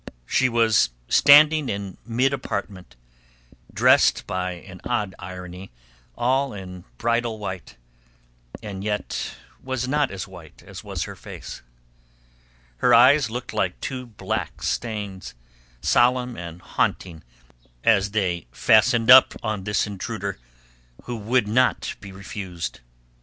[0.25, 2.95] She was standing in mid apartment,
[3.71, 5.69] dressed by an odd irony
[6.17, 7.77] all in bridal white,
[8.63, 11.61] that yet was not as white as was her face.
[12.77, 15.35] Her eyes looked like two black stains,
[15.81, 17.23] solemn and haunting
[17.83, 20.39] as they fastened up on this intruder
[21.03, 22.79] who would not be refused.